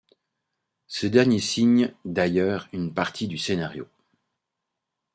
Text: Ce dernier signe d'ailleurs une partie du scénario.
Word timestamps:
Ce 0.87 1.05
dernier 1.05 1.37
signe 1.39 1.93
d'ailleurs 2.05 2.67
une 2.73 2.91
partie 2.91 3.27
du 3.27 3.37
scénario. 3.37 3.87